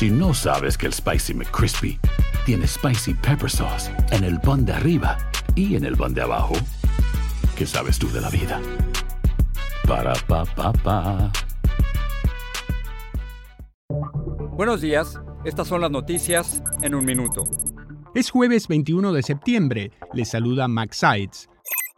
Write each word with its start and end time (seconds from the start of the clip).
Si 0.00 0.08
no 0.08 0.32
sabes 0.32 0.78
que 0.78 0.86
el 0.86 0.94
Spicy 0.94 1.34
McCrispy 1.34 2.00
tiene 2.46 2.66
Spicy 2.66 3.12
Pepper 3.12 3.50
Sauce 3.50 3.92
en 4.12 4.24
el 4.24 4.40
pan 4.40 4.64
de 4.64 4.72
arriba 4.72 5.18
y 5.54 5.76
en 5.76 5.84
el 5.84 5.94
pan 5.94 6.14
de 6.14 6.22
abajo, 6.22 6.54
¿qué 7.54 7.66
sabes 7.66 7.98
tú 7.98 8.10
de 8.10 8.22
la 8.22 8.30
vida? 8.30 8.62
Para, 9.86 10.14
pa, 10.26 10.46
pa, 10.46 10.72
pa. 10.72 11.30
Buenos 14.56 14.80
días, 14.80 15.20
estas 15.44 15.68
son 15.68 15.82
las 15.82 15.90
noticias 15.90 16.62
en 16.80 16.94
un 16.94 17.04
minuto. 17.04 17.44
Es 18.14 18.30
jueves 18.30 18.68
21 18.68 19.12
de 19.12 19.22
septiembre. 19.22 19.92
Les 20.14 20.30
saluda 20.30 20.66
Max 20.66 20.96
Sides. 20.96 21.49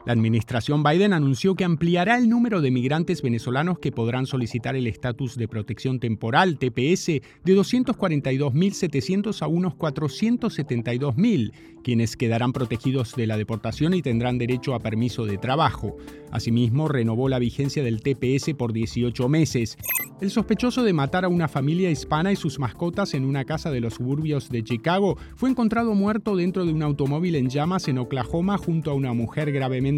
La 0.05 0.15
administración 0.15 0.83
Biden 0.83 1.13
anunció 1.13 1.55
que 1.55 1.65
ampliará 1.65 2.19
el 2.19 2.29
número 2.29 2.61
de 2.61 2.73
migrantes 2.73 3.23
venezolanos 3.23 3.79
que 3.79 3.93
podrán 3.93 4.27
solicitar 4.27 4.75
el 4.75 4.89
estatus 4.89 5.37
de 5.37 5.47
protección 5.47 6.01
temporal, 6.01 6.59
TPS, 6.59 7.07
de 7.07 7.57
242.700 7.57 9.43
a 9.43 9.47
unos 9.47 9.75
472.000, 9.75 11.53
quienes 11.85 12.17
quedarán 12.17 12.53
protegidos 12.53 13.15
de 13.15 13.29
la 13.29 13.37
deportación 13.37 13.95
y 13.95 14.03
tendrán 14.03 14.39
derecho 14.39 14.75
a 14.75 14.81
permiso 14.81 15.25
de 15.25 15.39
trabajo. 15.39 15.97
Asimismo, 16.33 16.89
renovó 16.89 17.29
la 17.29 17.39
vigencia 17.39 17.85
del 17.85 18.03
TPS 18.03 18.55
por 18.55 18.73
18 18.73 19.29
meses. 19.29 19.79
El 20.21 20.31
sospechoso 20.31 20.85
de 20.85 20.93
matar 20.93 21.25
a 21.25 21.29
una 21.29 21.49
familia 21.49 21.91
hispana 21.91 22.31
y 22.31 22.37
sus 22.37 22.61
mascotas 22.61 23.15
en 23.15 23.25
una 23.25 23.45
casa 23.45 23.73
de 23.73 23.81
los 23.81 23.95
suburbios 23.95 24.51
de 24.51 24.63
Chicago 24.63 25.17
fue 25.35 25.51
encontrado 25.51 25.95
muerto 25.95 26.37
dentro 26.37 26.65
de 26.65 26.73
un 26.73 26.83
automóvil 26.83 27.35
en 27.35 27.51
llamas 27.51 27.89
en 27.89 27.99
Oklahoma 27.99 28.57
junto 28.57 28.93
a 28.93 28.95
una 28.95 29.13
mujer 29.15 29.51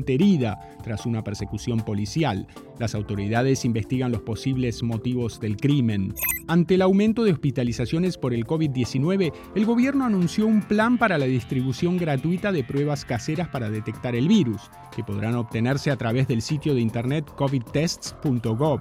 herida 0.07 0.59
tras 0.83 1.07
una 1.07 1.23
persecución 1.23 1.81
policial. 1.81 2.47
Las 2.79 2.95
autoridades 2.95 3.65
investigan 3.65 4.11
los 4.11 4.23
posibles 4.23 4.83
motivos 4.83 5.41
del 5.41 5.57
crimen. 5.57 6.15
Ante 6.47 6.75
el 6.75 6.83
aumento 6.83 7.25
de 7.25 7.33
hospitalizaciones 7.33 8.19
por 8.19 8.35
el 8.35 8.47
COVID-19, 8.47 9.33
el 9.55 9.65
gobierno 9.65 10.05
anunció 10.05 10.47
un 10.47 10.63
plan 10.63 10.99
para 10.99 11.17
la 11.17 11.27
distribución 11.27 11.97
gratuita 11.97 12.53
de 12.53 12.65
pruebas 12.65 13.05
caseras 13.05 13.49
para 13.49 13.71
detectar 13.71 14.15
el 14.15 14.29
virus, 14.29 14.61
que 14.95 15.05
podrán 15.05 15.37
obtenerse 15.37 15.91
a 15.91 15.97
través 15.97 16.29
del 16.29 16.43
sitio 16.43 16.75
de 16.75 16.81
internet 16.81 17.25
covidtests.gov. 17.37 18.81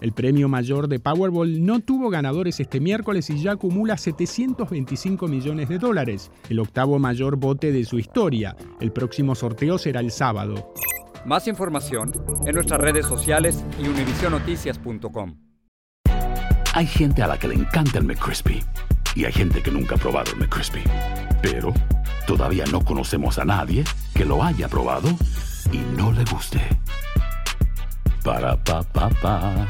El 0.00 0.12
premio 0.12 0.48
mayor 0.48 0.88
de 0.88 1.00
Powerball 1.00 1.64
no 1.64 1.80
tuvo 1.80 2.08
ganadores 2.08 2.60
este 2.60 2.80
miércoles 2.80 3.30
y 3.30 3.42
ya 3.42 3.52
acumula 3.52 3.96
725 3.96 5.26
millones 5.26 5.68
de 5.68 5.78
dólares, 5.78 6.30
el 6.48 6.60
octavo 6.60 6.98
mayor 6.98 7.36
bote 7.36 7.72
de 7.72 7.84
su 7.84 7.98
historia. 7.98 8.56
El 8.80 8.92
próximo 8.92 9.34
sorteo 9.34 9.76
será 9.78 10.00
el 10.00 10.10
sábado. 10.10 10.72
Más 11.24 11.48
información 11.48 12.12
en 12.46 12.54
nuestras 12.54 12.80
redes 12.80 13.06
sociales 13.06 13.64
y 13.82 13.88
univisionoticias.com. 13.88 15.36
Hay 16.74 16.86
gente 16.86 17.22
a 17.22 17.26
la 17.26 17.38
que 17.38 17.48
le 17.48 17.54
encanta 17.54 17.98
el 17.98 18.04
McCrispy 18.04 18.62
y 19.16 19.24
hay 19.24 19.32
gente 19.32 19.62
que 19.62 19.70
nunca 19.70 19.96
ha 19.96 19.98
probado 19.98 20.30
el 20.32 20.38
McCrispy. 20.38 20.82
Pero 21.42 21.74
todavía 22.26 22.64
no 22.70 22.84
conocemos 22.84 23.38
a 23.38 23.44
nadie 23.44 23.82
que 24.14 24.24
lo 24.24 24.44
haya 24.44 24.68
probado 24.68 25.08
y 25.72 25.78
no 25.96 26.12
le 26.12 26.24
guste. 26.24 26.60
Para, 28.22 28.62
pa, 28.62 28.82
pa, 28.82 29.08
pa. 29.20 29.68